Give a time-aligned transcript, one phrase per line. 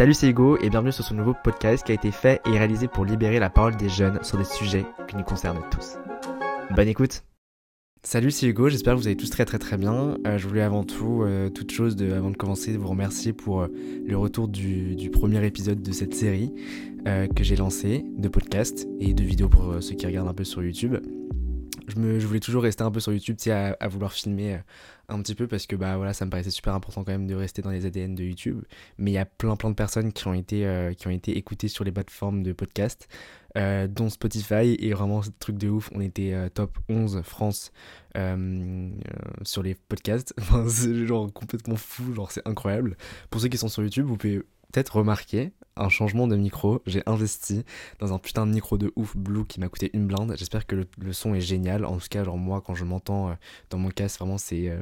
[0.00, 2.88] Salut c'est Hugo et bienvenue sur ce nouveau podcast qui a été fait et réalisé
[2.88, 5.98] pour libérer la parole des jeunes sur des sujets qui nous concernent tous.
[6.74, 7.22] Bonne écoute
[8.02, 10.16] Salut c'est Hugo, j'espère que vous allez tous très très très bien.
[10.26, 13.68] Euh, je voulais avant tout, euh, toute chose, avant de commencer, vous remercier pour euh,
[14.06, 16.50] le retour du, premier épisode de cette série
[17.04, 20.62] que j'ai lancé de podcast et de vidéos pour ceux qui regardent un peu sur
[20.62, 20.96] YouTube
[21.90, 24.58] je, voulais toujours rester un peu sur YouTube, à, à vouloir filmer euh,
[25.08, 27.34] un petit peu parce que bah voilà, ça me paraissait super important quand même de
[27.34, 28.62] rester dans les ADN de YouTube.
[28.98, 31.36] Mais il y a plein plein de personnes qui ont été, euh, qui ont été
[31.36, 33.08] écoutées sur les plateformes de podcast,
[33.56, 34.76] euh, dont Spotify.
[34.78, 37.72] Et vraiment, ce truc de ouf, on était top 11 France
[39.44, 40.34] sur les podcasts.
[40.68, 42.96] C'est genre complètement fou, genre c'est incroyable.
[43.30, 44.38] Pour ceux qui sont sur YouTube, vous pouvez
[44.72, 46.82] peut-être remarqué un changement de micro.
[46.86, 47.64] J'ai investi
[47.98, 50.34] dans un putain de micro de ouf Blue qui m'a coûté une blinde.
[50.36, 51.84] J'espère que le, son est génial.
[51.84, 53.34] En tout cas, moi, quand je m'entends euh,
[53.70, 54.80] dans mon casque, vraiment, c'est euh,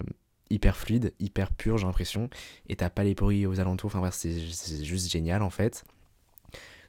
[0.51, 2.29] hyper fluide, hyper pur, j'ai l'impression.
[2.69, 3.89] Et t'as pas les bruits aux alentours.
[3.89, 5.85] Enfin bref, c'est juste génial en fait.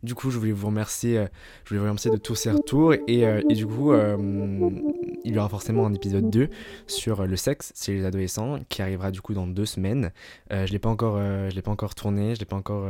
[0.02, 1.28] Du coup, je voulais vous remercier, euh,
[1.66, 2.94] je voulais vous remercier de tous ces retours.
[3.08, 6.50] Et, du coup, il y aura forcément un épisode 2
[6.88, 10.12] sur le sexe chez les adolescents qui arrivera du coup dans deux semaines.
[10.50, 12.88] je l'ai je l'ai pas encore tourné, je l'ai pas encore.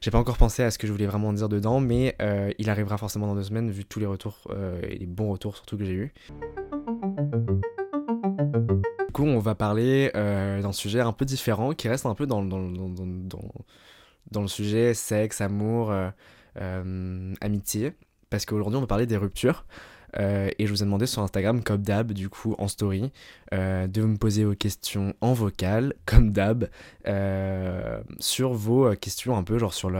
[0.00, 2.16] J'ai pas encore pensé à ce que je voulais vraiment dire dedans, mais
[2.58, 4.48] il arrivera forcément dans deux semaines vu tous les retours
[4.82, 6.12] et les bons retours surtout que j'ai eu.
[9.06, 12.42] Du coup, on va parler d'un sujet un peu différent qui reste un peu dans,
[12.42, 16.10] le sujet sexe, amour, euh,
[16.60, 17.92] euh, amitié,
[18.30, 19.64] parce qu'aujourd'hui on va parler des ruptures.
[20.18, 23.10] Euh, et je vous ai demandé sur Instagram, comme d'hab, du coup en story,
[23.52, 26.68] de me poser vos questions en vocal, comme d'hab,
[28.18, 29.90] sur vos questions un peu genre sur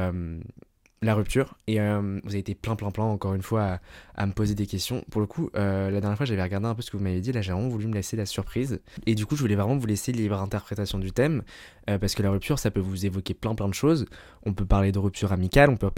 [1.02, 1.56] la rupture.
[1.66, 3.80] Et euh, vous avez été plein, plein, plein, encore une fois,
[4.14, 5.04] à, me poser des questions.
[5.10, 7.20] Pour le coup, euh, la dernière fois, j'avais regardé un peu ce que vous m'avez
[7.20, 7.32] dit.
[7.32, 8.80] Là, j'ai vraiment voulu me laisser la surprise.
[9.06, 11.42] Et du coup, je voulais vraiment vous laisser libre interprétation du thème.
[11.88, 14.06] Euh, parce que la rupture, ça peut vous évoquer plein, plein de choses.
[14.44, 15.90] On peut parler de rupture amicale, on peut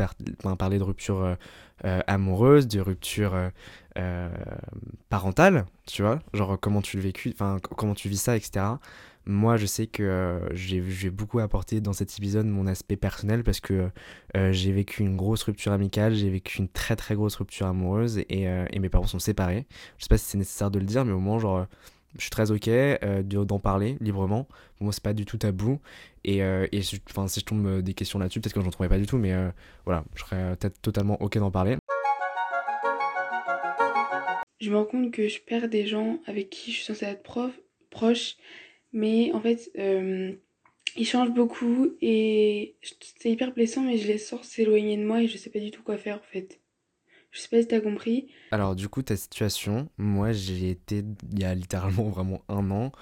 [0.59, 1.37] parler de rupture
[1.83, 3.35] amoureuse, de rupture
[5.09, 6.21] parentale, tu vois.
[6.33, 8.77] Genre, comment tu le vécu, enfin, comment tu vis ça, etc.
[9.27, 13.61] Moi, je sais que euh, j'ai beaucoup apporté dans cet épisode mon aspect personnel parce
[13.61, 13.91] que
[14.37, 18.19] euh, j'ai vécu une grosse rupture amicale, j'ai vécu une très très grosse rupture amoureuse
[18.29, 19.67] et, euh, et mes parents sont séparés.
[19.99, 21.67] Je sais pas si c'est nécessaire de le dire, mais au moins, genre,
[22.17, 22.69] je suis très ok
[23.25, 24.47] d'en parler librement.
[24.81, 25.81] Moi, c'est pas du tout tabou.
[26.25, 29.19] Et, et si je tombe des questions là-dessus, peut-être que j'en trouverai pas du tout,
[29.19, 29.35] mais
[29.85, 31.77] voilà, je serais peut-être totalement ok d'en parler.
[34.61, 37.23] Je me rends compte que je perds des gens avec qui je suis censée être
[37.23, 37.53] prof,
[37.91, 38.37] proche
[38.93, 40.33] mais en fait, euh,
[40.97, 42.75] ils changent beaucoup et
[43.17, 45.71] c'est hyper blessant, mais je les sors s'éloigner de moi et je sais pas du
[45.71, 46.60] tout quoi faire en fait.
[47.31, 48.29] Je sais pas si t'as compris.
[48.51, 52.93] Alors, du coup, ta situation, moi j'ai été il y a littéralement vraiment un an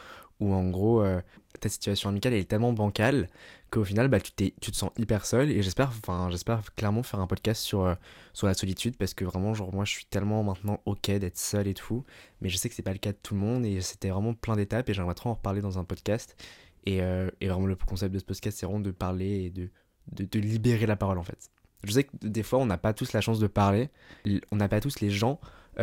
[0.41, 1.21] où en gros, euh,
[1.61, 3.29] ta situation amicale est tellement bancale
[3.71, 5.51] qu'au final, bah, tu, tu te sens hyper seul.
[5.51, 5.93] Et j'espère,
[6.31, 7.95] j'espère clairement faire un podcast sur, euh,
[8.33, 11.67] sur la solitude parce que vraiment, genre, moi, je suis tellement maintenant ok d'être seul
[11.67, 12.05] et tout.
[12.41, 14.35] Mais je sais que c'est pas le cas de tout le monde et c'était vraiment
[14.35, 16.37] plein d'étapes et j'aimerais trop en reparler dans un podcast.
[16.87, 19.69] Et, euh, et, vraiment, le concept de ce podcast, c'est vraiment de parler et de,
[20.13, 21.51] de, de libérer la parole en fait.
[21.85, 23.89] Je sais que des fois, on n'a pas tous la chance de parler,
[24.51, 25.41] on n'a pas tous les gens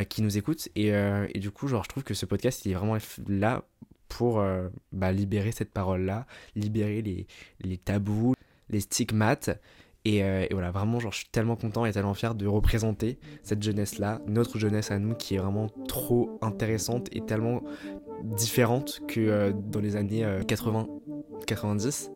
[0.10, 2.76] qui nous écoutent, et, et, du coup, genre, je trouve que ce podcast, il est
[2.76, 2.98] vraiment
[3.30, 3.64] là
[4.08, 6.26] pour euh, bah, libérer cette parole-là,
[6.56, 7.28] libérer les,
[7.62, 8.34] les, tabous,
[8.70, 9.50] les stigmates.
[10.06, 13.18] Et, euh, et, voilà, vraiment, genre, je suis tellement content et tellement fier de représenter
[13.44, 17.64] cette jeunesse-là, notre jeunesse à nous, qui est vraiment trop intéressante et tellement
[18.24, 20.88] différente que euh, dans les années 80,
[21.48, 22.12] 90.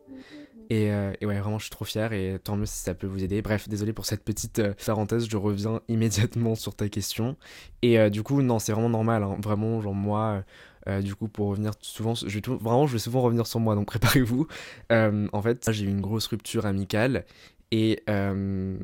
[0.70, 0.84] Et,
[1.20, 3.42] et, ouais, vraiment, je suis trop fier et tant mieux si ça peut vous aider.
[3.42, 7.36] Bref, désolé pour cette petite parenthèse, je reviens immédiatement sur ta question.
[7.82, 9.24] Et du coup, non, c'est vraiment normal.
[9.24, 9.36] Hein.
[9.42, 10.44] Vraiment, genre, moi,
[10.88, 12.14] euh, du coup, pour revenir souvent,
[12.60, 14.46] vraiment, je vais souvent revenir sur moi, donc préparez-vous.
[14.92, 17.24] Euh, en fait, j'ai eu une grosse rupture amicale
[17.70, 18.76] et, euh,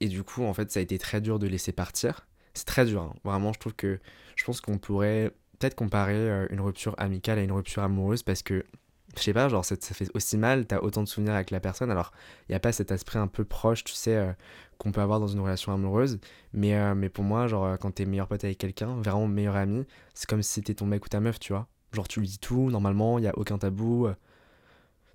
[0.00, 2.26] et du coup, en fait, ça a été très dur de laisser partir.
[2.54, 3.14] C'est très dur, hein.
[3.24, 3.52] vraiment.
[3.52, 3.98] Je trouve que
[4.36, 8.64] je pense qu'on pourrait peut-être comparer une rupture amicale à une rupture amoureuse parce que
[9.18, 11.90] je sais pas, genre ça, fait aussi mal, t'as autant de souvenirs avec la personne,
[11.90, 12.12] alors
[12.48, 14.32] il n'y a pas cet aspect un peu proche, tu sais, euh,
[14.78, 16.18] qu'on peut avoir dans une relation amoureuse,
[16.52, 19.86] mais, euh, mais pour moi, genre quand t'es meilleur pote avec quelqu'un, vraiment meilleur ami,
[20.14, 21.66] c'est comme si c'était ton mec ou ta meuf, tu vois.
[21.92, 24.14] Genre tu lui dis tout, normalement, il n'y a aucun tabou, euh,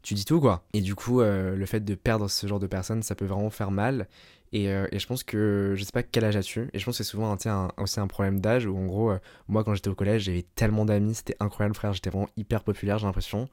[0.02, 0.64] tu dis tout quoi.
[0.74, 3.72] Et du coup, le fait de perdre ce genre de personne, ça peut vraiment faire
[3.72, 4.08] mal,
[4.52, 7.04] et, et, je pense que je sais pas quel âge as-tu, et je pense que
[7.04, 9.14] c'est souvent un, aussi un problème d'âge où en gros,
[9.48, 12.98] moi quand j'étais au collège, j'avais tellement d'amis, c'était incroyable frère, j'étais vraiment hyper populaire,
[12.98, 13.50] j'ai l'impression.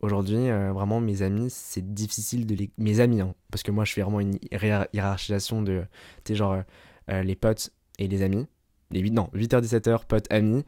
[0.00, 2.70] Aujourd'hui, euh, vraiment, mes amis, c'est difficile de les.
[2.78, 5.82] Mes amis, hein, parce que moi, je fais vraiment une hiérarchisation de.
[6.24, 6.62] Tu sais, genre,
[7.10, 8.46] euh, les potes et les amis.
[8.90, 10.64] les 8, non, 8h, 17h, potes, amis.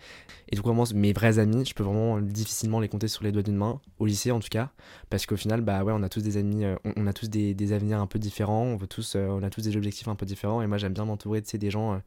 [0.51, 3.43] Et coup, vraiment, mes vrais amis, je peux vraiment difficilement les compter sur les doigts
[3.43, 4.71] d'une main, au lycée en tout cas.
[5.09, 7.73] Parce qu'au final, bah ouais, on a tous des amis, euh, on, a tous des,
[7.73, 10.27] avenirs un peu différents, on, veut tous, euh, on a tous des objectifs un peu
[10.27, 10.61] différents.
[10.61, 11.99] Et moi, j'aime bien m'entourer de des gens euh,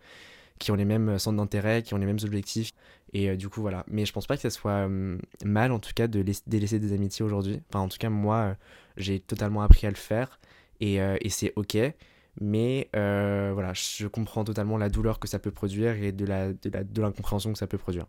[0.59, 2.71] qui ont les mêmes centres d'intérêt, qui ont les mêmes objectifs.
[3.13, 3.83] Et du coup, voilà.
[3.87, 4.87] Mais je pense pas que ça soit
[5.43, 7.61] mal, en tout cas, de délaisser des amitiés aujourd'hui.
[7.69, 8.55] Enfin, en tout cas, moi,
[8.97, 10.39] j'ai totalement appris à le faire.
[10.79, 11.77] Et, c'est ok.
[12.41, 16.25] Mais euh, voilà, je comprends totalement la douleur que ça peut produire et de
[17.01, 18.07] l'incompréhension que ça peut produire.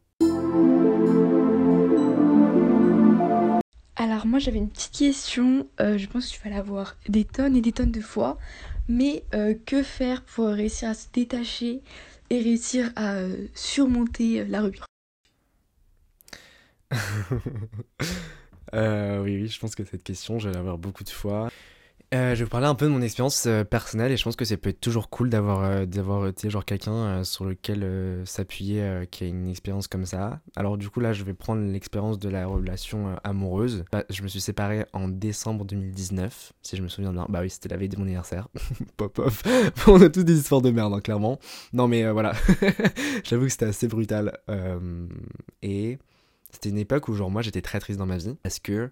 [3.96, 7.56] Alors moi j'avais une petite question, euh, je pense que tu vas l'avoir des tonnes
[7.56, 8.38] et des tonnes de fois,
[8.88, 11.80] mais euh, que faire pour réussir à se détacher
[12.34, 13.16] et réussir à
[13.54, 14.86] surmonter la rupture
[18.72, 21.48] Oui, oui, je pense que cette question, je vais l'avoir beaucoup de fois.
[22.12, 24.36] Euh, je vais vous parler un peu de mon expérience euh, personnelle et je pense
[24.36, 29.24] que ça peut être toujours cool d'avoir euh, d'avoir genre quelqu'un sur lequel s'appuyer qui
[29.24, 30.40] a une expérience comme ça.
[30.54, 33.84] Alors du coup là je vais prendre l'expérience de la relation amoureuse.
[33.90, 37.26] Bah, je me suis séparé en décembre 2019 si je me souviens bien.
[37.28, 38.48] Bah oui c'était la veille de mon anniversaire.
[38.96, 39.32] pop pop.
[39.86, 41.38] On a tous des histoires de merde hein, clairement.
[41.72, 42.34] Non mais voilà.
[43.24, 44.38] J'avoue que c'était assez brutal.
[45.62, 45.98] et
[46.50, 48.90] c'était une époque où genre moi j'étais très triste dans ma vie parce que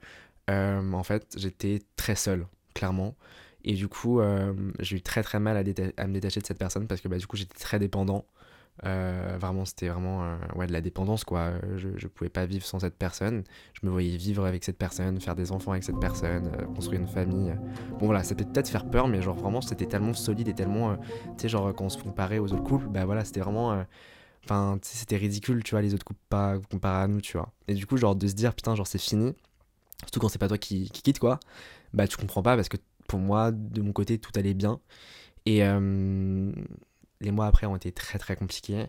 [0.49, 3.15] en fait j'étais très seul clairement.
[3.65, 6.87] Et du coup, euh, j'ai eu très très mal à, me détacher de cette personne
[6.87, 8.25] parce que bah, du coup, j'étais très dépendant.
[8.87, 11.53] Euh, vraiment, c'était vraiment euh, ouais, de la dépendance, quoi.
[11.77, 13.45] Je, je pouvais pas vivre sans cette personne.
[13.75, 17.07] Je me voyais vivre avec cette personne, faire des enfants avec cette personne, construire une
[17.07, 17.55] famille.
[18.01, 20.97] Bon, voilà, ça peut peut-être faire peur, mais genre vraiment, c'était tellement solide et tellement.
[20.97, 21.03] tu
[21.39, 23.85] sais, genre, quand on se comparait aux autres couples, bah voilà, c'était vraiment.
[24.45, 27.53] Enfin, c'était ridicule, tu vois, les autres couples pas comparés à nous, tu vois.
[27.69, 29.35] Et du coup, genre, de se dire, putain, genre, c'est fini.
[30.03, 31.39] Surtout quand c'est pas toi qui, qui quitte, quoi
[31.93, 32.77] bah tu comprends pas parce que
[33.09, 34.81] pour moi, de mon côté, tout allait bien.
[35.47, 36.53] Et euh,
[37.21, 38.87] les mois après ont été très très compliqués,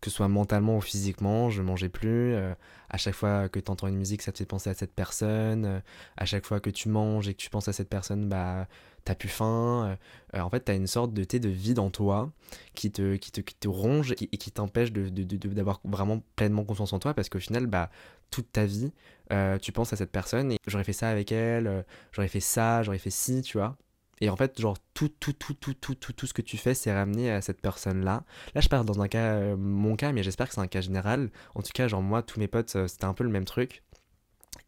[0.00, 2.34] que ce soit mentalement ou physiquement, je mangeais plus.
[2.34, 2.54] Euh,
[2.88, 5.64] à chaque fois que tu entends une musique, ça te fait penser à cette personne.
[5.64, 5.80] Euh,
[6.16, 8.68] à chaque fois que tu manges et que tu penses à cette personne, bah
[9.04, 9.96] t'as plus faim.
[10.34, 12.32] en fait, t'as une sorte de thé de vide en toi
[12.74, 16.64] qui te, qui te, qui te ronge et qui, t'empêche d'avoir de, de, vraiment pleinement
[16.64, 17.88] confiance en toi parce qu'au final, bah
[18.30, 18.92] toute ta vie,
[19.32, 21.82] euh, tu penses à cette personne et j'aurais fait ça avec elle, euh,
[22.12, 23.76] j'aurais fait ça, j'aurais fait ci, tu vois.
[24.20, 26.74] Et en fait, genre, tout, tout, tout, tout, tout, tout, tout ce que tu fais,
[26.74, 28.24] c'est ramener à cette personne-là.
[28.54, 30.80] Là, je parle dans un cas, euh, mon cas, mais j'espère que c'est un cas
[30.80, 31.30] général.
[31.54, 33.82] En tout cas, genre, moi, tous mes potes, c'était un peu le même truc.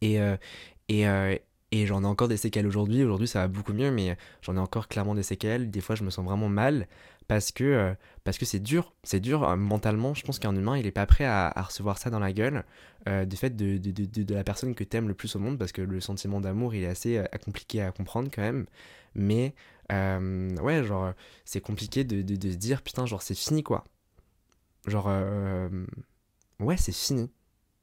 [0.02, 0.18] Et,
[0.88, 1.06] et,
[1.70, 3.02] et j'en ai encore des séquelles aujourd'hui.
[3.02, 5.70] Aujourd'hui, ça va beaucoup mieux, mais j'en ai encore clairement des séquelles.
[5.70, 6.86] Des fois, je me sens vraiment mal
[7.28, 7.94] parce que euh,
[8.24, 10.14] parce que c'est dur, c'est dur euh, mentalement.
[10.14, 12.64] Je pense qu'un humain, il est pas prêt à, recevoir ça dans la gueule,
[13.06, 15.72] euh, du fait de, de, de, la personne que t'aimes le plus au monde, parce
[15.72, 18.66] que le sentiment d'amour, il est assez compliqué à comprendre quand même.
[19.14, 19.54] Mais
[19.90, 21.12] ouais, genre,
[21.44, 23.84] c'est compliqué de, se dire, putain, genre, c'est fini quoi.
[24.86, 25.08] Genre,
[26.60, 27.30] ouais, c'est fini.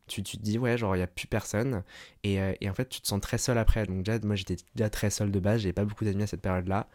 [0.07, 1.83] Tu, tu, te dis, ouais, genre, il n'y a plus personne.
[2.23, 3.85] Et, et, en fait, tu te sens très seul après.
[3.85, 5.61] Donc, déjà, moi, j'étais déjà très seul de base.
[5.61, 6.87] J'avais pas beaucoup d'amis à cette période-là.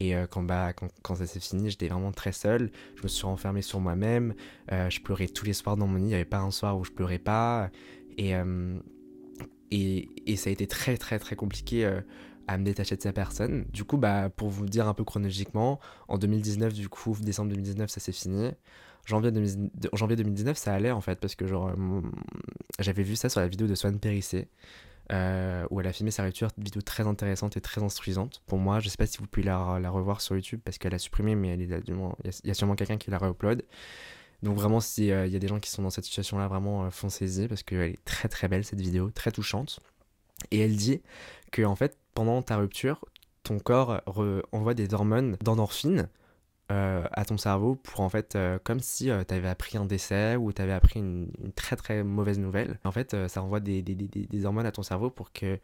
[0.00, 2.70] Et euh, quand, bah, quand, ça s'est fini, j'étais vraiment très seul.
[2.96, 4.34] Je me suis renfermé sur moi-même.
[4.72, 6.04] Euh, je pleurais tous les soirs dans mon lit.
[6.04, 7.70] Il n'y avait pas un soir où je pleurais pas.
[8.18, 8.78] Et, euh,
[9.70, 12.00] et, et, ça a été très, très, très compliqué
[12.46, 13.64] à me détacher de sa personne.
[13.72, 17.90] Du coup, bah, pour vous dire un peu chronologiquement, en 2019, du coup, décembre 2019,
[17.90, 18.50] ça s'est fini.
[19.06, 21.44] Janvier, 2019, janvier 2019, ça allait en fait, parce que
[22.78, 24.48] j'avais vu ça sur la vidéo de Swan Périssé.
[25.12, 28.80] Euh, où elle a filmé sa rupture, vidéo très intéressante et très instruisante pour moi.
[28.80, 31.54] Je sais pas si vous pouvez la, revoir sur YouTube parce qu'elle a supprimé, mais
[31.54, 31.68] il
[32.44, 33.64] y, a sûrement quelqu'un qui la re-upload.
[34.42, 36.90] Donc vraiment, s'il euh, y a des gens qui sont dans cette situation-là, vraiment euh,
[36.90, 39.80] foncez-y parce qu'elle est très très belle cette vidéo, très touchante.
[40.50, 41.02] Et elle dit
[41.52, 43.04] que en fait, pendant ta rupture,
[43.42, 44.00] ton corps
[44.52, 46.08] envoie des hormones d'endorphine
[46.72, 49.84] euh, à ton cerveau pour en fait, euh, comme si euh, tu avais appris un
[49.84, 52.80] décès ou tu avais appris une, très très mauvaise nouvelle.
[52.84, 53.84] En fait, ça envoie des,
[54.46, 55.60] hormones à ton cerveau pour qu'il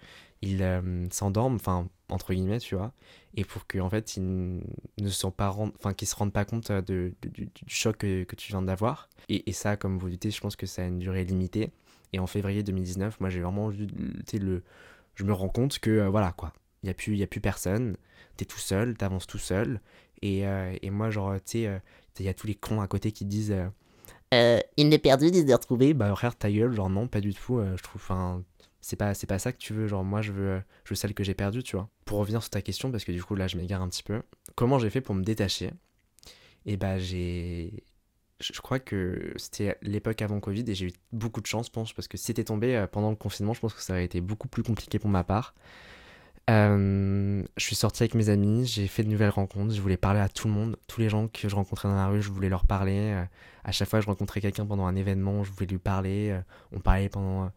[1.11, 2.92] s'endorme, enfin, entre guillemets, tu vois,
[3.35, 4.61] et pour qu'en en fait, il
[4.99, 7.14] ne sont pas enfin, se rendent pas compte du,
[7.66, 9.09] choc que, que, tu viens d'avoir.
[9.30, 11.71] Et, et, ça, comme vous dites, je pense que ça a une durée limitée.
[12.12, 13.87] Et en février 2019, moi j'ai vraiment vu,
[14.35, 14.62] le,
[15.14, 16.52] je me rends compte que voilà quoi,
[16.83, 17.97] il n'y a, plus, y a plus personne,
[18.37, 19.80] t'es tout seul, t'avances tout seul,
[20.23, 21.79] et, euh, et moi, genre, tu sais, euh,
[22.19, 23.55] il y a tous les cons à côté qui disent
[24.35, 25.95] euh, Il n'est perdu, il est retrouvé.
[25.95, 27.61] Bah, frère, ta gueule, genre, non, pas du tout.
[27.77, 28.43] je trouve, enfin,
[28.81, 29.87] c'est pas, c'est pas ça que tu veux.
[29.87, 31.89] Genre, moi, je veux, je veux celle que j'ai perdue, tu vois.
[32.05, 34.23] Pour revenir sur ta question, parce que du coup, là, je m'égare un petit peu.
[34.55, 35.71] Comment j'ai fait pour me détacher?
[36.67, 37.85] Et bah, j'ai.
[38.41, 41.93] Je crois que c'était l'époque avant Covid et j'ai eu beaucoup de chance, je pense,
[41.93, 44.49] parce que si c'était tombé pendant le confinement, je pense que ça aurait été beaucoup
[44.49, 45.55] plus compliqué pour ma part.
[46.49, 50.20] Euh, je suis sorti avec mes amis, j'ai fait de nouvelles rencontres, je voulais parler
[50.20, 52.49] à tout le monde, tous les gens que je rencontrais dans la rue, je voulais
[52.49, 53.12] leur parler.
[53.12, 53.25] Euh,
[53.62, 56.30] à chaque fois que je rencontrais quelqu'un pendant un événement, je voulais lui parler.
[56.30, 56.40] Euh,
[56.73, 57.50] on parlait pendant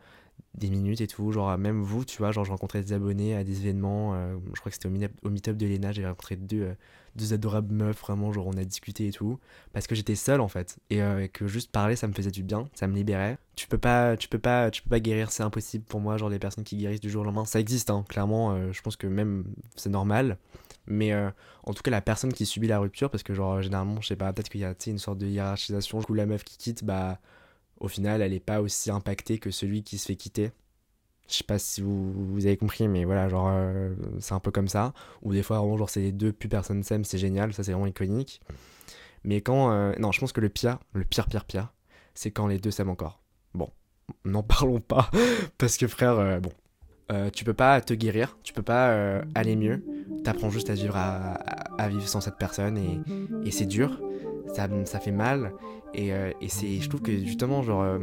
[0.55, 1.31] des minutes et tout.
[1.31, 4.15] Genre, même vous, tu vois, genre, je rencontrais des abonnés à des événements.
[4.53, 4.87] je crois que c'était
[5.23, 6.75] au, meet-up de l'ENA, j'ai rencontré deux,
[7.15, 9.39] deux adorables meufs, vraiment, genre, on a discuté et tout.
[9.73, 10.77] Parce que j'étais seul, en fait.
[10.89, 13.37] Et que juste parler, ça me faisait du bien, ça me libérait.
[13.55, 16.17] Tu peux pas, tu peux pas, tu peux pas guérir, c'est impossible pour moi.
[16.17, 18.71] Genre, les personnes qui guérissent du jour au lendemain, ça existe, hein, clairement.
[18.71, 19.45] je pense que même,
[19.75, 20.37] c'est normal.
[20.85, 21.13] Mais
[21.63, 24.15] en tout cas, la personne qui subit la rupture, parce que, genre, généralement, je sais
[24.15, 25.99] pas, peut-être qu'il y a une sorte de hiérarchisation.
[25.99, 27.19] Du coup, la meuf qui quitte, bah
[27.83, 30.51] au final, elle n'est pas aussi impactée que celui qui se fait quitter.
[31.27, 34.69] Je sais pas si vous, avez compris, mais voilà, genre, euh, c'est un peu comme
[34.69, 34.93] ça.
[35.21, 37.73] Ou des fois, vraiment, genre, c'est les deux, plus personne s'aime, c'est génial, ça c'est
[37.73, 38.41] vraiment iconique.
[39.25, 39.71] Mais quand.
[39.71, 41.73] Euh, non, je pense que le pire, le pire, pire, pire,
[42.13, 43.21] c'est quand les deux s'aiment encore.
[43.53, 43.69] Bon,
[44.23, 45.11] n'en parlons pas,
[45.57, 46.51] parce que frère, euh, bon,
[47.33, 49.83] tu peux pas te guérir, tu peux pas aller mieux,
[50.23, 52.99] t'apprends juste à vivre, à, vivre sans cette personne et,
[53.45, 54.01] et c'est dur,
[54.53, 55.53] ça, ça fait mal
[55.97, 57.99] euh, et, c'est, je trouve que justement, genre, euh,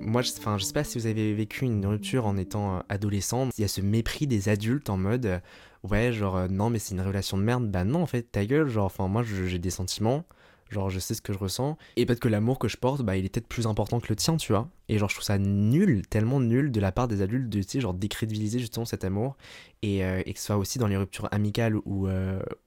[0.00, 3.48] moi, je, je sais pas si vous avez vécu une rupture en étant euh, adolescent.
[3.58, 5.40] Il y a ce mépris des adultes en mode,
[5.82, 7.70] ouais, genre, non, mais c'est une relation de merde.
[7.70, 10.24] Bah non, en fait, ta gueule, genre, enfin, moi, j'ai des sentiments.
[10.70, 11.76] Genre, je sais ce que je ressens.
[11.96, 14.16] Et peut-être que l'amour que je porte, bah, il est peut-être plus important que le
[14.16, 14.68] tien, tu vois.
[14.88, 17.80] Et genre, je trouve ça nul, tellement nul de la part des adultes de, tu
[17.80, 19.36] genre, décrédibiliser justement cet amour.
[19.82, 22.08] Et, et, que ce soit aussi dans les ruptures amicales ou,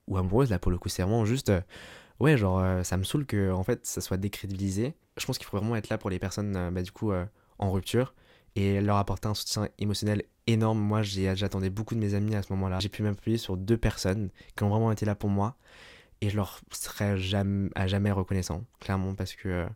[0.08, 1.52] ou amoureuses, là, pour le coup, c'est vraiment juste
[2.20, 4.94] ouais, genre, euh, ça me saoule que, en fait, ça soit décrédibilisé.
[5.18, 7.26] Je pense qu'il faut vraiment être là pour les personnes, euh, bah, du coup, euh,
[7.60, 8.14] en rupture
[8.56, 10.80] et leur apporter un soutien émotionnel énorme.
[10.80, 12.80] Moi, j'attendais beaucoup de mes amis à ce moment-là.
[12.80, 15.56] J'ai pu m'appuyer sur deux personnes qui ont vraiment été là pour moi
[16.22, 19.68] et je leur serai jamais, à jamais reconnaissant, clairement, parce que,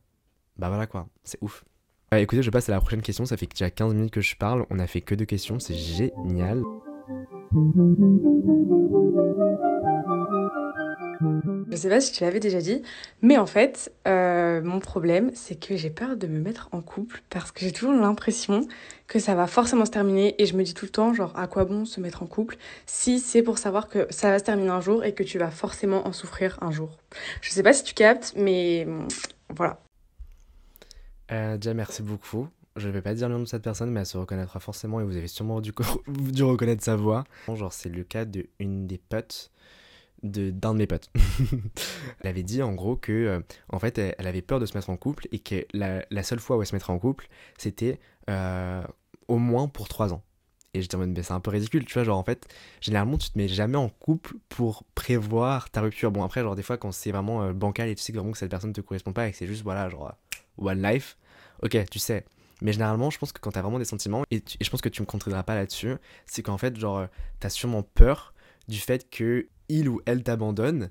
[0.57, 1.63] bah voilà quoi, c'est ouf.
[2.12, 3.25] écoutez, je passe à la prochaine question.
[3.25, 4.65] Ça fait déjà 15 minutes que je parle.
[4.71, 5.60] On a fait que deux questions.
[5.60, 6.63] C'est génial.
[11.70, 12.82] Je sais pas si tu l'avais déjà dit,
[13.22, 17.22] mais en fait, euh, mon problème, c'est que j'ai peur de me mettre en couple
[17.30, 18.68] parce que j'ai toujours l'impression
[19.08, 21.48] que ça va forcément se terminer et je me dis tout le temps, genre, à
[21.48, 24.70] quoi bon se mettre en couple si c'est pour savoir que ça va se terminer
[24.70, 26.98] un jour et que tu vas forcément en souffrir un jour.
[27.42, 28.88] Je sais pas si tu captes, mais
[29.50, 29.80] voilà.
[31.32, 32.48] Euh, merci beaucoup.
[32.78, 35.04] Je vais pas dire le nom de cette personne, mais elle se reconnaîtra forcément et
[35.04, 35.62] vous avez sûrement
[36.08, 37.25] dû, reconnaître sa voix.
[37.54, 39.51] Genre, c'est le cas de une des potes
[40.24, 41.10] d'un de, mes potes.
[42.22, 44.90] elle avait dit en gros que euh, en fait elle, avait peur de se mettre
[44.90, 48.00] en couple et que la, la seule fois où elle se mettrait en couple c'était
[48.30, 48.84] euh,
[49.28, 50.24] au moins pour trois ans.
[50.74, 52.48] Et j'étais en mode mais c'est un peu ridicule, tu vois, genre en fait
[52.80, 56.12] généralement tu te mets jamais en couple pour prévoir ta rupture.
[56.12, 58.32] Bon après genre des fois quand c'est vraiment euh, bancal et tu sais que vraiment
[58.32, 60.13] que cette personne te correspond pas et que c'est juste voilà genre
[60.58, 61.18] one life,
[61.63, 62.25] ok tu sais.
[62.62, 64.90] Mais généralement, je pense que quand t'as vraiment des sentiments, et, et, je pense que
[64.90, 65.96] tu me contrediras pas là-dessus,
[66.28, 67.08] c'est qu'en fait, genre,
[67.40, 68.36] t'as sûrement peur
[68.68, 70.90] du fait que il ou elle t'abandonne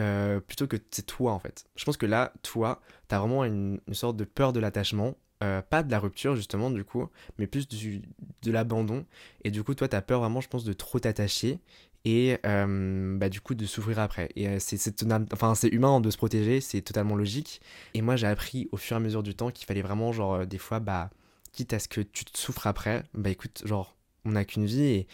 [0.00, 1.66] euh, plutôt que c'est toi en fait.
[1.76, 5.82] Je pense que là, toi, t'as vraiment une, sorte de peur de l'attachement, euh, pas
[5.82, 7.08] de la rupture justement du coup,
[7.38, 8.02] mais plus du,
[8.42, 9.04] de l'abandon.
[9.44, 11.60] Et du coup, toi, t'as peur vraiment, je pense, de trop t'attacher
[12.04, 14.30] et euh, bah, du coup de souffrir après.
[14.34, 17.60] Et c'est enfin, humain de se protéger, c'est totalement logique.
[17.94, 20.46] Et moi, j'ai appris au fur et à mesure du temps qu'il fallait vraiment, genre,
[20.46, 21.10] des fois, bah,
[21.52, 24.82] quitte à ce que tu te souffres après, bah écoute, genre, on n'a qu'une vie
[24.82, 25.06] et,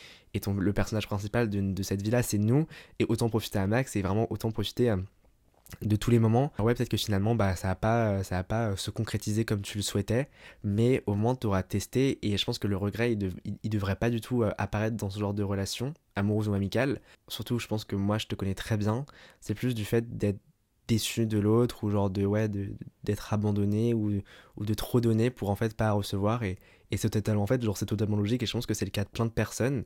[0.47, 2.69] le personnage principal de, cette vie-là, c'est nous,
[3.01, 4.97] et autant profiter à max, et vraiment autant profiter euh,
[5.83, 6.53] de tous les moments.
[6.61, 9.63] ouais, peut-être que finalement, bah, ça va pas, ça va pas euh, se concrétiser comme
[9.63, 10.29] tu le souhaitais,
[10.63, 13.33] mais au moins tu auras testé, et je pense que le regret, il,
[13.65, 17.01] il, devrait pas du tout euh, apparaître dans ce genre de relation, amoureuse ou amicale.
[17.27, 19.07] Surtout, je pense que moi, je te connais très bien,
[19.41, 20.39] c'est plus du fait d'être
[20.89, 22.49] déçu de l'autre ou genre de ouais
[23.05, 24.23] d'être abandonné ou,
[24.57, 26.59] ou de trop donner pour en fait pas recevoir et,
[26.91, 28.91] et c'est totalement en fait genre c'est totalement logique et je pense que c'est le
[28.91, 29.85] cas de plein de personnes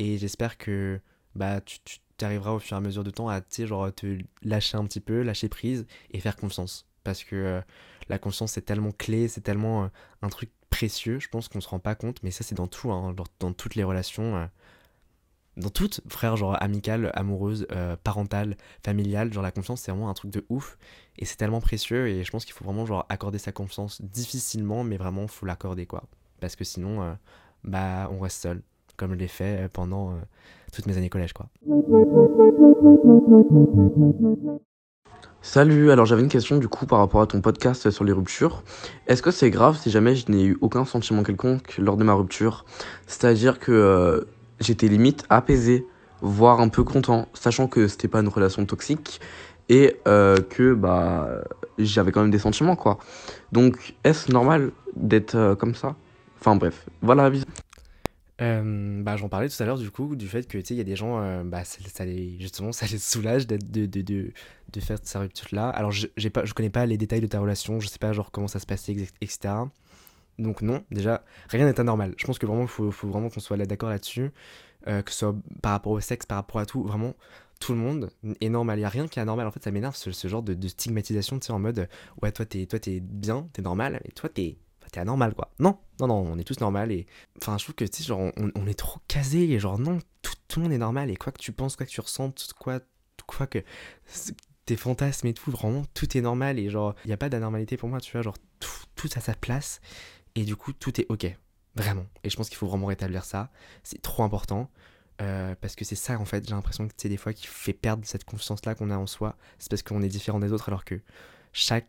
[0.00, 1.00] et j'espère que
[1.34, 1.78] bah, tu,
[2.20, 5.00] tu arriveras au fur et à mesure du temps à genre, te lâcher un petit
[5.00, 6.86] peu, lâcher prise et faire confiance.
[7.02, 7.60] Parce que euh,
[8.08, 9.88] la confiance, c'est tellement clé, c'est tellement euh,
[10.22, 12.92] un truc précieux, je pense qu'on se rend pas compte, mais ça, c'est dans tout,
[12.92, 14.36] hein, dans toutes les relations.
[14.36, 14.46] Euh,
[15.56, 17.66] dans toutes, frère, genre amicales, amoureuses,
[18.04, 20.78] parentales, familiales, genre la confiance, c'est vraiment un truc de ouf.
[21.18, 24.84] Et c'est tellement précieux, et je pense qu'il faut vraiment genre accorder sa confiance difficilement,
[24.84, 26.04] mais vraiment, faut l'accorder, quoi.
[26.40, 27.16] Parce que sinon,
[27.64, 28.62] bah, on reste seul
[29.00, 30.14] comme je l'ai fait euh, pendant euh,
[30.74, 31.46] toutes mes années collège, quoi.
[35.42, 38.62] Salut, alors j'avais une question du coup par rapport à ton podcast sur les ruptures.
[39.06, 42.12] Est-ce que c'est grave si jamais je n'ai eu aucun sentiment quelconque lors de ma
[42.12, 42.66] rupture?
[43.06, 44.24] C'est-à-dire que euh,
[44.60, 45.86] j'étais limite apaisé,
[46.20, 49.20] voire un peu content, sachant que c'était pas une relation toxique
[49.68, 51.28] et que bah
[51.78, 52.98] j'avais quand même des sentiments quoi.
[53.52, 55.94] Donc est-ce normal d'être comme ça?
[56.40, 57.30] Enfin bref, voilà.
[58.40, 60.80] Euh, bah, j'en parlais tout à l'heure du coup, du fait que tu il y
[60.80, 64.32] a des gens, euh, bah, ça, les, justement, ça les soulage de, de, de,
[64.72, 65.68] de faire sa rupture-là.
[65.68, 68.12] Alors, je, j'ai pas, je connais pas les détails de ta relation, je sais pas
[68.12, 69.54] genre comment ça se passait, etc.
[70.40, 72.14] Donc, non, déjà, rien n'est anormal.
[72.16, 74.30] Je pense que vraiment, il faut, vraiment qu'on soit là d'accord là-dessus,
[74.88, 77.14] euh, que ce soit par rapport au sexe, par rapport à tout, vraiment,
[77.60, 78.78] tout le monde est normal.
[78.78, 79.46] Il y a rien qui est anormal.
[79.46, 81.88] En fait, ça m'énerve ce, ce genre de, stigmatisation, tu sais, en mode,
[82.22, 84.56] ouais, toi, t'es, toi, t'es bien, t'es normal, et toi, t'es,
[84.90, 85.52] t'es anormal, quoi.
[85.58, 87.06] Non, non, non, on est tous normal et
[87.40, 89.98] Enfin, je trouve que, tu sais, genre, on, on est trop casé, et genre, non,
[90.22, 92.52] tout, tout le monde est normal, et quoi que tu penses, quoi que tu ressentes,
[92.58, 92.80] quoi,
[93.26, 93.58] quoi que
[94.64, 97.76] tes fantasmes et tout, vraiment, tout est normal, et genre, il n'y a pas d'anormalité
[97.76, 99.80] pour moi, tu vois, genre, tout, tout a sa place,
[100.34, 101.26] et du coup, tout est ok,
[101.74, 102.06] vraiment.
[102.24, 103.50] Et je pense qu'il faut vraiment rétablir ça,
[103.82, 104.70] c'est trop important,
[105.20, 107.72] euh, parce que c'est ça, en fait, j'ai l'impression que, sais, des fois, qui fait
[107.72, 110.84] perdre cette confiance-là qu'on a en soi, c'est parce qu'on est différent des autres, alors
[110.84, 111.00] que
[111.52, 111.88] chaque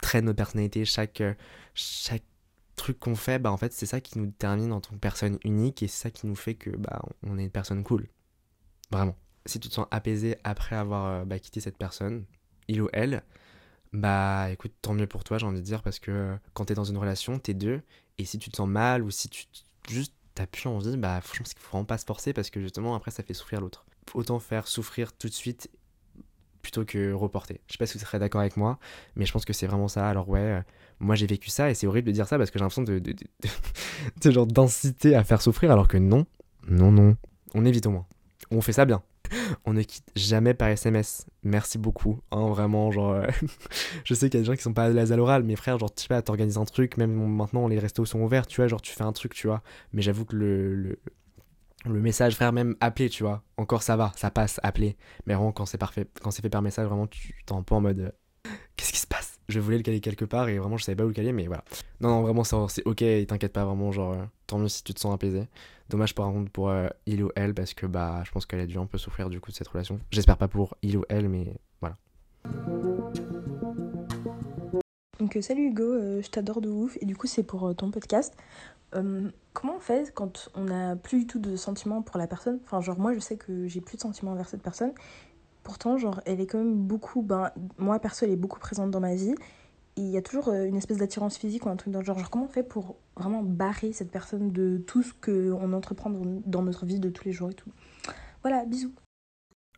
[0.00, 1.34] trait de notre personnalité, chaque, euh,
[1.74, 2.22] chaque
[2.76, 5.38] truc qu'on fait, bah en fait c'est ça qui nous détermine en tant que personne
[5.44, 8.08] unique et c'est ça qui nous fait que bah on est une personne cool.
[8.90, 9.16] Vraiment.
[9.44, 12.24] Si tu te sens apaisé après avoir euh, bah, quitté cette personne,
[12.68, 13.22] il ou elle,
[13.92, 16.74] bah écoute, tant mieux pour toi, j'ai envie de dire, parce que euh, quand t'es
[16.74, 17.82] dans une relation, t'es deux,
[18.18, 19.44] et si tu te sens mal ou si tu
[19.88, 22.60] juste t'as plus envie, bah je pense qu'il faut vraiment pas se forcer parce que
[22.60, 23.86] justement après ça fait souffrir l'autre.
[24.14, 25.68] Autant faire souffrir tout de suite
[26.62, 27.60] plutôt que reporter.
[27.66, 28.78] Je sais pas si vous serez d'accord avec moi,
[29.16, 30.08] mais je pense que c'est vraiment ça.
[30.08, 30.60] Alors ouais, euh,
[31.00, 32.98] moi j'ai vécu ça et c'est horrible de dire ça parce que j'ai l'impression de,
[32.98, 33.48] de, de, de-
[34.22, 36.26] de genre d'inciter à faire souffrir alors que non,
[36.68, 37.16] non, non.
[37.54, 38.06] On évite au moins.
[38.50, 39.02] On fait ça bien.
[39.64, 41.26] On ne quitte jamais par SMS.
[41.42, 42.20] Merci beaucoup.
[42.30, 43.12] Hein, vraiment, genre.
[43.12, 43.26] euh,
[44.04, 45.56] je sais qu'il y a des gens qui sont pas à l'aise à l'oral, mais
[45.56, 48.56] frère, genre, tu sais pas, t'organises un truc, même maintenant les restos sont ouverts, tu
[48.60, 49.62] vois, genre tu fais un truc, tu vois.
[49.92, 50.98] Mais j'avoue que le,
[51.86, 53.42] le, message, frère, même appeler, tu vois.
[53.56, 54.96] Encore ça va, ça passe, appeler.
[55.26, 57.74] Mais vraiment, quand c'est parfait, quand c'est fait par message, vraiment, tu t'es un peu
[57.74, 58.00] en mode.
[58.00, 58.10] euh,
[58.76, 59.17] Qu'est-ce qui se passe?
[59.48, 61.46] Je voulais le caler quelque part et vraiment, je savais pas où le caler, mais
[61.46, 61.64] voilà.
[62.00, 65.00] Non, non, vraiment, c'est ok, t'inquiète pas, vraiment, genre, euh, tant mieux si tu te
[65.00, 65.48] sens apaisé.
[65.88, 68.66] Dommage par contre pour euh, il ou elle, parce que bah, je pense qu'elle a
[68.66, 69.98] dû un peu souffrir du coup de cette relation.
[70.10, 71.96] J'espère pas pour il ou elle, mais voilà.
[75.18, 78.34] Donc euh, salut Hugo, je t'adore de ouf et du coup c'est pour ton podcast.
[78.94, 82.58] Euh, comment on fait quand on n'a plus du tout de sentiments pour la personne?
[82.64, 84.92] Enfin genre moi je sais que j'ai plus de sentiments envers cette personne.
[85.68, 89.00] Pourtant genre elle est quand même beaucoup, ben moi perso elle est beaucoup présente dans
[89.00, 89.34] ma vie.
[89.98, 92.30] Il y a toujours euh, une espèce d'attirance physique ou un truc dans le genre.
[92.30, 96.86] Comment on fait pour vraiment barrer cette personne de tout ce qu'on entreprend dans, notre
[96.86, 97.70] vie de tous les jours et tout.
[98.40, 98.94] Voilà, bisous.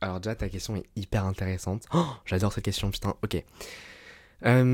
[0.00, 1.86] Alors déjà, ta question est hyper intéressante.
[1.92, 3.42] Oh, j'adore cette question, putain, ok.
[4.46, 4.64] Euh,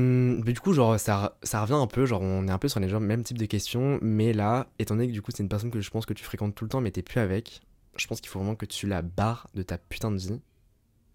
[0.45, 2.79] mais du coup, genre, ça, ça revient un peu, genre, on est un peu sur
[2.79, 5.71] les mêmes types de questions, mais là, étant donné que du coup, c'est une personne
[5.71, 7.61] que je pense que tu fréquentes tout le temps, mais t'es plus avec,
[7.95, 10.39] je pense qu'il faut vraiment que tu la barres de ta putain de vie.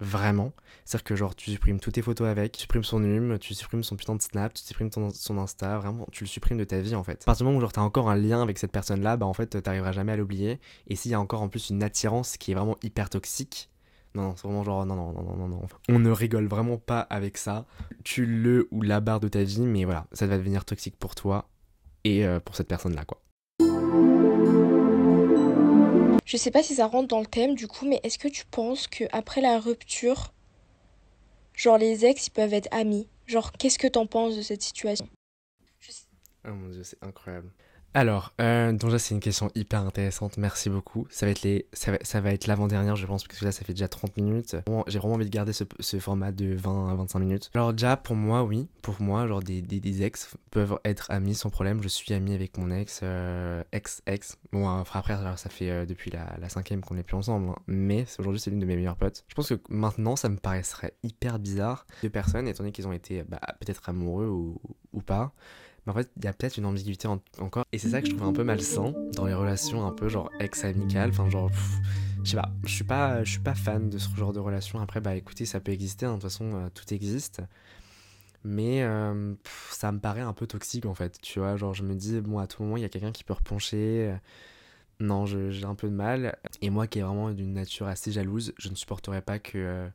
[0.02, 0.52] Vraiment.
[0.84, 3.84] C'est-à-dire que, genre, tu supprimes toutes tes photos avec, tu supprimes son hum, tu supprimes
[3.84, 6.80] son putain de snap, tu supprimes ton, son Insta, vraiment, tu le supprimes de ta
[6.80, 7.22] vie en fait.
[7.22, 9.32] À partir du moment où, genre, t'as encore un lien avec cette personne-là, bah en
[9.32, 10.58] fait, t'arriveras jamais à l'oublier.
[10.88, 13.70] Et s'il y a encore en plus une attirance qui est vraiment hyper toxique,
[14.16, 15.62] non, non, c'est vraiment genre, non, non, non, non, non, non.
[15.88, 17.64] On ne rigole vraiment pas avec ça.
[18.02, 21.14] Tu le ou la barre de ta vie, mais voilà, ça va devenir toxique pour
[21.14, 21.48] toi
[22.02, 23.22] et euh, pour cette personne-là, quoi.
[26.24, 28.44] Je sais pas si ça rentre dans le thème du coup, mais est-ce que tu
[28.46, 30.32] penses que après la rupture,
[31.54, 33.08] genre les ex ils peuvent être amis?
[33.26, 35.08] Genre qu'est-ce que t'en penses de cette situation?
[36.44, 37.52] Oh mon dieu, c'est incroyable.
[37.94, 40.38] Alors, euh, donc là, c'est une question hyper intéressante.
[40.38, 41.06] Merci beaucoup.
[41.10, 43.52] Ça va être les, ça va, ça va être l'avant-dernière, je pense, parce que là,
[43.52, 44.56] ça fait déjà 30 minutes.
[44.86, 45.64] J'ai vraiment envie de garder ce,
[45.98, 47.50] format de 20 à 25 minutes.
[47.54, 51.34] Alors déjà, pour moi, oui, pour moi, genre des, des, des ex peuvent être amis
[51.34, 51.82] sans problème.
[51.82, 54.38] Je suis ami avec mon ex, euh, ex-ex.
[54.52, 57.50] Bon, enfin, après, alors, ça fait euh, depuis la, la cinquième qu'on n'est plus ensemble,
[57.50, 57.56] hein.
[57.66, 59.24] mais aujourd'hui, c'est l'une de mes meilleures potes.
[59.28, 61.86] Je pense que maintenant, ça me paraîtrait hyper bizarre.
[62.02, 64.58] Deux personnes, étant donné qu'ils ont été bah, peut-être amoureux ou,
[64.94, 65.34] ou pas,
[65.86, 67.64] mais en fait, il y a peut-être une ambiguïté en- encore.
[67.72, 70.30] Et c'est ça que je trouve un peu malsain dans les relations un peu genre
[70.38, 71.10] ex-amicales.
[71.10, 71.50] Enfin, genre,
[72.24, 74.80] je sais pas, je suis pas, suis pas fan de ce genre de relation.
[74.80, 77.42] Après, bah écoutez, ça peut exister, hein, de toute façon, euh, tout existe.
[78.44, 79.34] Mais euh,
[79.70, 81.20] ça me paraît un peu toxique en fait.
[81.22, 83.22] Tu vois, genre, je me dis, bon, à tout moment, il y a quelqu'un qui
[83.24, 84.08] peut repencher.
[84.10, 84.16] euh,
[85.00, 86.38] Non, j'ai un peu de mal.
[86.62, 89.88] Et moi qui est vraiment d'une nature assez jalouse, je ne supporterais pas que.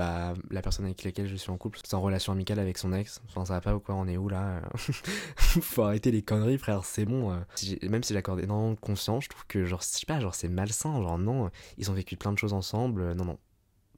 [0.00, 2.78] Euh, bah, la personne avec laquelle je suis en couple, c'est en relation amicale avec
[2.78, 3.20] son ex.
[3.28, 4.62] Enfin, ça va pas ou quoi On est où là
[5.36, 7.32] Faut arrêter les conneries, frère, c'est bon.
[7.32, 7.40] euh.
[7.88, 10.48] Même si j'accorde énormément de confiance, je trouve que, genre, je sais pas, genre, c'est
[10.48, 11.00] malsain.
[11.02, 13.00] Genre, non, ils ont vécu plein de choses ensemble.
[13.02, 13.38] euh, Non, non,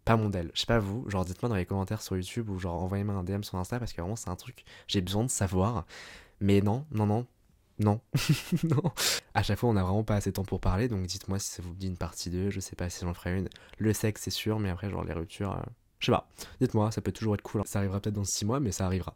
[0.04, 0.30] pas mon.
[0.32, 3.24] Je sais pas vous, genre, dites-moi dans les commentaires sur YouTube ou genre, envoyez-moi un
[3.24, 5.86] DM sur Insta parce que vraiment, c'est un truc, j'ai besoin de savoir.
[6.40, 7.26] Mais non, non, non.
[7.80, 8.00] Non,
[8.64, 8.82] non.
[9.34, 11.48] À chaque fois, on a vraiment pas assez de temps pour parler, donc dites-moi si
[11.50, 13.48] ça vous dit une partie 2, je sais pas si j'en ferai une.
[13.78, 15.60] Le sexe, c'est sûr, mais après, genre, les ruptures, euh,
[15.98, 16.28] je sais pas.
[16.60, 17.62] Dites-moi, ça peut toujours être cool.
[17.66, 19.14] Ça arrivera peut-être dans 6 mois, mais ça arrivera.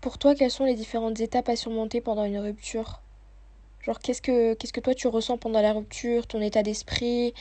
[0.00, 3.00] Pour toi, quelles sont les différentes étapes à surmonter pendant une rupture?
[3.82, 7.34] Genre, qu'est-ce que, qu'est-ce que toi tu ressens pendant la rupture, ton état d'esprit,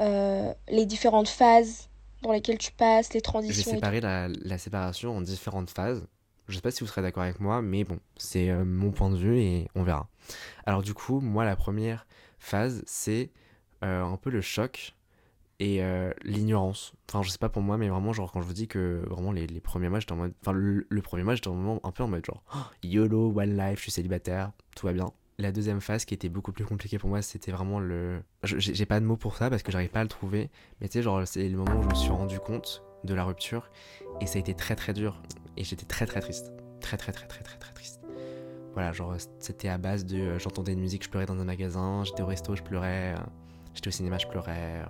[0.00, 1.88] euh, les différentes phases
[2.22, 3.76] dans lesquelles tu passes, les transitions tout?
[3.76, 6.06] séparer la, la séparation en différentes phases.
[6.48, 9.10] Je sais pas si vous serez d'accord avec moi, mais bon, c'est euh, mon point
[9.10, 10.08] de vue et on verra.
[10.66, 12.06] Alors du coup, moi, la première
[12.38, 13.30] phase, c'est
[13.84, 14.94] euh, un peu le choc
[15.60, 16.92] et euh, l'ignorance.
[17.08, 19.32] Enfin, je sais pas pour moi, mais vraiment, genre, quand je vous dis que vraiment
[19.32, 20.32] les, les premiers mois, j'étais en mode.
[20.42, 23.82] Enfin, le, premier mois, j'étais un peu en mode genre, Oh, YOLO, one life, je
[23.82, 25.06] suis célibataire, tout va bien.
[25.40, 28.22] La deuxième phase qui était beaucoup plus compliquée pour moi, c'était vraiment le.
[28.42, 30.94] j'ai pas de mots pour ça parce que j'arrive pas à le trouver, mais tu
[30.94, 33.70] sais, genre, c'est le moment où je me suis rendu compte de la rupture
[34.20, 35.22] et ça a été très très dur
[35.56, 36.52] et j'étais très très triste.
[36.80, 38.00] Très très très très très très triste.
[38.74, 40.18] Voilà, genre, c'était à base de.
[40.18, 43.20] euh, J'entendais une musique, je pleurais dans un magasin, j'étais au resto, je pleurais, euh,
[43.74, 44.84] j'étais au cinéma, je pleurais.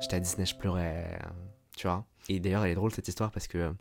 [0.00, 1.28] J'étais à Disney, je pleurais, euh,
[1.76, 2.06] tu vois.
[2.28, 3.72] Et d'ailleurs, elle est drôle cette histoire parce que euh,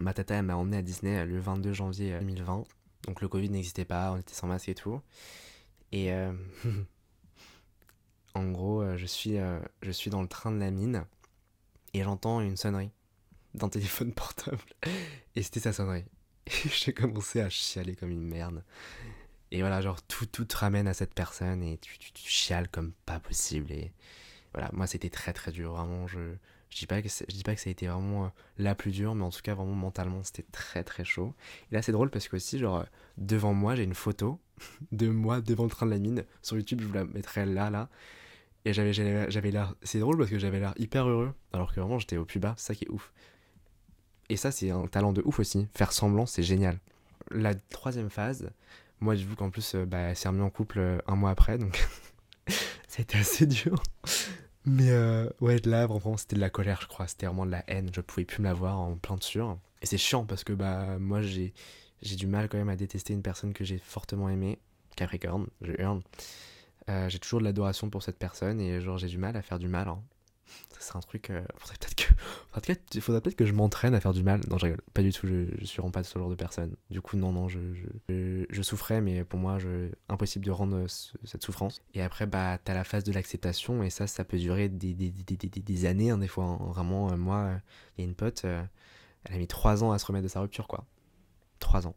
[0.00, 2.64] ma tata, elle m'a emmené à Disney euh, le 22 janvier euh, 2020.
[3.06, 5.00] Donc le Covid n'existait pas, on était sans masque et tout.
[5.92, 6.12] Et
[8.34, 9.36] en gros, je suis,
[9.80, 11.06] je suis dans le train de la mine
[11.94, 12.90] et j'entends une sonnerie
[13.54, 14.58] d'un téléphone portable.
[15.36, 16.04] Et c'était sa sonnerie.
[16.46, 18.62] Et j'ai commencé à chialer comme une merde.
[19.50, 22.68] Et voilà, genre tout, tout te ramène à cette personne et tu, tu, tu chiales
[22.68, 23.72] comme pas possible.
[23.72, 23.92] Et
[24.54, 26.06] voilà, moi c'était très très dur, vraiment.
[26.06, 26.18] Je,
[26.70, 28.74] je dis pas que c'est- je dis pas que ça a été vraiment euh, la
[28.74, 31.34] plus dure, mais en tout cas vraiment mentalement c'était très très chaud.
[31.70, 32.84] Et là c'est drôle parce que aussi genre euh,
[33.16, 34.38] devant moi j'ai une photo
[34.92, 37.70] de moi devant le train de la mine sur YouTube, je vous la mettrai là
[37.70, 37.88] là.
[38.64, 42.16] Et j'avais l'air c'est drôle parce que j'avais l'air hyper heureux alors que vraiment j'étais
[42.18, 43.12] au plus bas, c'est ça qui est ouf.
[44.28, 46.78] Et ça c'est un talent de ouf aussi, faire semblant c'est génial.
[47.30, 48.50] La troisième phase,
[49.00, 51.86] moi je vu qu'en plus euh, bah, s'est remis en couple un mois après donc
[53.00, 53.82] été assez dur.
[54.64, 57.06] Mais euh, ouais, là, vraiment, c'était de la colère, je crois.
[57.08, 57.90] C'était vraiment de la haine.
[57.94, 59.40] Je pouvais plus me la voir en dessus.
[59.82, 61.54] Et c'est chiant parce que bah moi, j'ai
[62.02, 64.58] j'ai du mal quand même à détester une personne que j'ai fortement aimée.
[64.96, 66.02] Capricorne, je hurle.
[66.88, 69.58] Euh, j'ai toujours de l'adoration pour cette personne et genre j'ai du mal à faire
[69.58, 69.88] du mal.
[69.88, 70.02] hein.
[70.78, 71.30] C'est un truc.
[71.30, 71.42] euh,
[72.60, 72.66] que.
[72.66, 74.40] Faudrait peut-être il faudrait peut-être que je m'entraîne à faire du mal.
[74.50, 74.80] Non, je rigole.
[74.94, 75.26] Pas du tout.
[75.26, 76.74] Je, je suis vraiment pas ce genre de personne.
[76.90, 77.86] Du coup, non, non, je, je,
[78.62, 79.58] souffrais, mais pour moi,
[80.08, 81.82] impossible de rendre ce- cette souffrance.
[81.94, 85.10] Et après, bah, t'as la phase de l'acceptation, et ça, ça peut durer des, des,
[85.10, 86.44] des, des, des- années, hein, des fois.
[86.44, 86.58] hein.
[86.68, 87.60] Vraiment, euh, moi,
[87.96, 88.62] il y a une pote, euh,
[89.24, 90.84] elle a mis trois ans à se remettre de sa rupture, quoi.
[91.60, 91.94] Trois ans.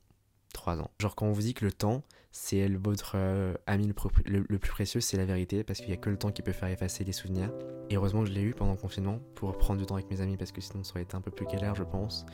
[0.53, 0.91] Trois ans.
[0.99, 5.01] Genre, quand on vous dit que le temps, c'est votre euh, ami le, plus précieux,
[5.01, 7.11] c'est la vérité, parce qu'il y a que le temps qui peut faire effacer les
[7.11, 7.51] souvenirs.
[7.89, 10.21] Et heureusement que je l'ai eu pendant le confinement pour prendre du temps avec mes
[10.21, 12.25] amis parce que sinon ça aurait été un peu plus galère, je pense.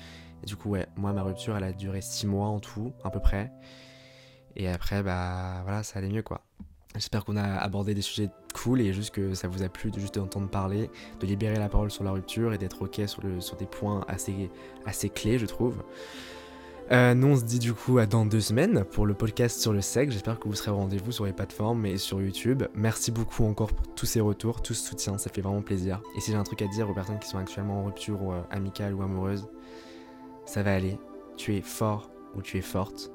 [0.44, 3.10] Et du coup, ouais, moi ma rupture elle a duré 6 mois en tout, à
[3.10, 3.52] peu près.
[4.56, 6.42] Et après, bah voilà, ça allait mieux quoi.
[6.94, 10.00] J'espère qu'on a abordé des sujets cool et juste que ça vous a plu de
[10.00, 13.40] juste d'entendre parler, de libérer la parole sur la rupture et d'être ok sur, le,
[13.40, 14.50] sur des points assez,
[14.86, 15.84] assez clés, je trouve.
[16.92, 19.74] Euh, nous, on se dit du coup à dans deux semaines pour le podcast sur
[19.74, 20.14] le sexe.
[20.14, 22.64] J'espère que vous serez au rendez-vous sur les plateformes et sur YouTube.
[22.74, 26.02] Merci beaucoup encore pour tous ces retours, tout ce soutien, ça fait vraiment plaisir.
[26.16, 28.32] Et si j'ai un truc à dire aux personnes qui sont actuellement en rupture ou
[28.32, 29.48] euh, amicale ou amoureuse,
[30.46, 30.98] ça va aller.
[31.36, 33.12] Tu es fort ou tu es forte.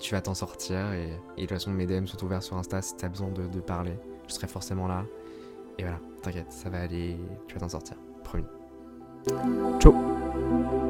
[0.00, 1.06] Tu vas t'en sortir et,
[1.36, 3.96] de toute façon mes DM sont ouverts sur Insta si t'as besoin de, de parler.
[4.26, 5.04] Je serai forcément là.
[5.78, 7.96] Et voilà, t'inquiète, ça va aller, tu vas t'en sortir.
[8.24, 8.44] Promis.
[9.78, 10.83] Ciao